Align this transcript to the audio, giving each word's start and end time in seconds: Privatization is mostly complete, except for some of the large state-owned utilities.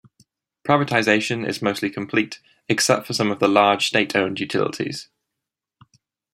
Privatization 0.67 1.47
is 1.47 1.61
mostly 1.61 1.87
complete, 1.91 2.39
except 2.67 3.05
for 3.05 3.13
some 3.13 3.29
of 3.29 3.37
the 3.37 3.47
large 3.47 3.85
state-owned 3.85 4.39
utilities. 4.39 5.09